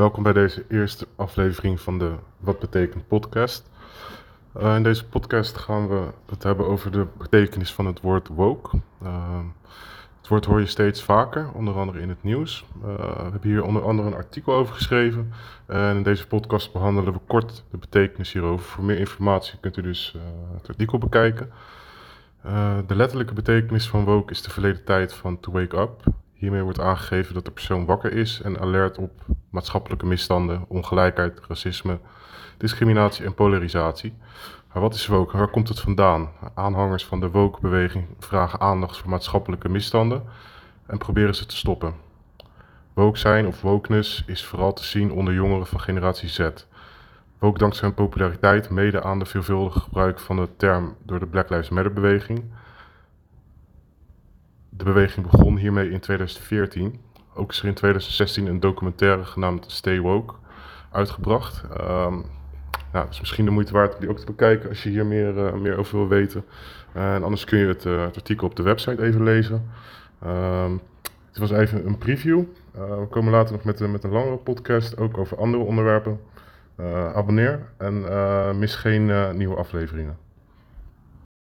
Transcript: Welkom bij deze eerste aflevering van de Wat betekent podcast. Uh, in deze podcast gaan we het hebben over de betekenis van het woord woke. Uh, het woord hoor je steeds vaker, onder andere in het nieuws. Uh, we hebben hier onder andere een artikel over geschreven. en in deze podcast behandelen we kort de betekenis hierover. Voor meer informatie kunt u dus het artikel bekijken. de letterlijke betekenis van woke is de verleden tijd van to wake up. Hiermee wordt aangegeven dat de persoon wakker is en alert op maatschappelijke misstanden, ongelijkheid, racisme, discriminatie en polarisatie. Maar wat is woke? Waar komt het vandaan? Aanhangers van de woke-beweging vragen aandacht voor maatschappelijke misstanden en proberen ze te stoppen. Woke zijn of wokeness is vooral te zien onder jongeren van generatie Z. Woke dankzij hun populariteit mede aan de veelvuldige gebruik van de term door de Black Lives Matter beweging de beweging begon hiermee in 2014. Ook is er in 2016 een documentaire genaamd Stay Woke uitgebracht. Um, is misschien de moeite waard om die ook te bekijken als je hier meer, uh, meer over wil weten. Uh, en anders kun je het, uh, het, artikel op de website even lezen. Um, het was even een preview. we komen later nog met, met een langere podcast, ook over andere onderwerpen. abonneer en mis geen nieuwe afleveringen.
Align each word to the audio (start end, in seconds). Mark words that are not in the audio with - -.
Welkom 0.00 0.22
bij 0.22 0.32
deze 0.32 0.64
eerste 0.68 1.06
aflevering 1.16 1.80
van 1.80 1.98
de 1.98 2.14
Wat 2.38 2.58
betekent 2.58 3.08
podcast. 3.08 3.70
Uh, 4.56 4.76
in 4.76 4.82
deze 4.82 5.06
podcast 5.06 5.56
gaan 5.56 5.88
we 5.88 6.08
het 6.26 6.42
hebben 6.42 6.66
over 6.66 6.90
de 6.90 7.06
betekenis 7.18 7.72
van 7.72 7.86
het 7.86 8.00
woord 8.00 8.28
woke. 8.28 8.76
Uh, 9.02 9.38
het 10.18 10.28
woord 10.28 10.44
hoor 10.44 10.60
je 10.60 10.66
steeds 10.66 11.02
vaker, 11.02 11.52
onder 11.52 11.74
andere 11.74 12.00
in 12.00 12.08
het 12.08 12.22
nieuws. 12.22 12.64
Uh, 12.78 12.96
we 12.96 13.22
hebben 13.22 13.50
hier 13.50 13.62
onder 13.62 13.82
andere 13.82 14.08
een 14.08 14.14
artikel 14.14 14.54
over 14.54 14.74
geschreven. 14.74 15.32
en 15.66 15.96
in 15.96 16.02
deze 16.02 16.26
podcast 16.26 16.72
behandelen 16.72 17.12
we 17.12 17.20
kort 17.26 17.64
de 17.70 17.78
betekenis 17.78 18.32
hierover. 18.32 18.64
Voor 18.64 18.84
meer 18.84 18.98
informatie 18.98 19.58
kunt 19.58 19.76
u 19.76 19.82
dus 19.82 20.16
het 20.56 20.68
artikel 20.68 20.98
bekijken. 20.98 21.52
de 22.86 22.96
letterlijke 22.96 23.34
betekenis 23.34 23.88
van 23.88 24.04
woke 24.04 24.32
is 24.32 24.42
de 24.42 24.50
verleden 24.50 24.84
tijd 24.84 25.14
van 25.14 25.40
to 25.40 25.52
wake 25.52 25.76
up. 25.76 26.19
Hiermee 26.40 26.62
wordt 26.62 26.80
aangegeven 26.80 27.34
dat 27.34 27.44
de 27.44 27.50
persoon 27.50 27.84
wakker 27.84 28.12
is 28.12 28.40
en 28.40 28.60
alert 28.60 28.98
op 28.98 29.10
maatschappelijke 29.50 30.06
misstanden, 30.06 30.64
ongelijkheid, 30.68 31.40
racisme, 31.48 31.98
discriminatie 32.56 33.24
en 33.24 33.34
polarisatie. 33.34 34.14
Maar 34.72 34.82
wat 34.82 34.94
is 34.94 35.06
woke? 35.06 35.36
Waar 35.36 35.48
komt 35.48 35.68
het 35.68 35.80
vandaan? 35.80 36.30
Aanhangers 36.54 37.04
van 37.04 37.20
de 37.20 37.30
woke-beweging 37.30 38.06
vragen 38.18 38.60
aandacht 38.60 38.96
voor 38.98 39.10
maatschappelijke 39.10 39.68
misstanden 39.68 40.22
en 40.86 40.98
proberen 40.98 41.34
ze 41.34 41.46
te 41.46 41.56
stoppen. 41.56 41.94
Woke 42.92 43.18
zijn 43.18 43.46
of 43.46 43.60
wokeness 43.60 44.24
is 44.26 44.44
vooral 44.44 44.72
te 44.72 44.84
zien 44.84 45.12
onder 45.12 45.34
jongeren 45.34 45.66
van 45.66 45.80
generatie 45.80 46.28
Z. 46.28 46.50
Woke 47.38 47.58
dankzij 47.58 47.86
hun 47.86 47.96
populariteit 47.96 48.70
mede 48.70 49.02
aan 49.02 49.18
de 49.18 49.26
veelvuldige 49.26 49.80
gebruik 49.80 50.18
van 50.18 50.36
de 50.36 50.48
term 50.56 50.96
door 51.02 51.18
de 51.18 51.26
Black 51.26 51.50
Lives 51.50 51.68
Matter 51.68 51.92
beweging 51.92 52.44
de 54.80 54.86
beweging 54.86 55.30
begon 55.30 55.56
hiermee 55.56 55.90
in 55.90 56.00
2014. 56.00 57.00
Ook 57.34 57.50
is 57.50 57.60
er 57.60 57.68
in 57.68 57.74
2016 57.74 58.46
een 58.46 58.60
documentaire 58.60 59.24
genaamd 59.24 59.64
Stay 59.70 60.00
Woke 60.00 60.34
uitgebracht. 60.90 61.64
Um, 61.80 62.24
is 63.10 63.20
misschien 63.20 63.44
de 63.44 63.50
moeite 63.50 63.72
waard 63.72 63.94
om 63.94 64.00
die 64.00 64.10
ook 64.10 64.18
te 64.18 64.26
bekijken 64.26 64.68
als 64.68 64.82
je 64.82 64.88
hier 64.88 65.06
meer, 65.06 65.36
uh, 65.36 65.52
meer 65.52 65.76
over 65.76 65.96
wil 65.98 66.08
weten. 66.08 66.44
Uh, 66.96 67.14
en 67.14 67.22
anders 67.22 67.44
kun 67.44 67.58
je 67.58 67.66
het, 67.66 67.84
uh, 67.84 68.02
het, 68.02 68.16
artikel 68.16 68.46
op 68.46 68.56
de 68.56 68.62
website 68.62 69.02
even 69.02 69.22
lezen. 69.22 69.70
Um, 70.26 70.80
het 71.28 71.38
was 71.38 71.50
even 71.50 71.86
een 71.86 71.98
preview. 71.98 72.42
we 72.72 73.06
komen 73.10 73.32
later 73.32 73.52
nog 73.52 73.64
met, 73.64 73.90
met 73.90 74.04
een 74.04 74.10
langere 74.10 74.36
podcast, 74.36 74.98
ook 74.98 75.18
over 75.18 75.36
andere 75.36 75.62
onderwerpen. 75.62 76.20
abonneer 77.14 77.60
en 77.76 78.04
mis 78.58 78.74
geen 78.74 79.36
nieuwe 79.36 79.56
afleveringen. 79.56 80.29